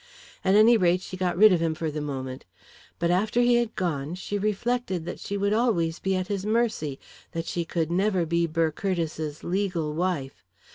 At 0.43 0.55
any 0.55 0.77
rate, 0.77 0.99
she 1.01 1.15
got 1.15 1.37
rid 1.37 1.53
of 1.53 1.59
him 1.59 1.75
for 1.75 1.91
the 1.91 2.01
moment. 2.01 2.43
But 2.97 3.11
after 3.11 3.39
he 3.41 3.57
had 3.57 3.75
gone, 3.75 4.15
she 4.15 4.39
reflected 4.39 5.05
that 5.05 5.19
she 5.19 5.37
would 5.37 5.53
always 5.53 5.99
be 5.99 6.15
at 6.15 6.25
his 6.27 6.43
mercy, 6.43 6.99
that 7.33 7.45
she 7.45 7.65
could 7.65 7.91
never 7.91 8.25
be 8.25 8.47
Burr 8.47 8.71
Curtiss's 8.71 9.43
legal 9.43 9.93
wife. 9.93 10.43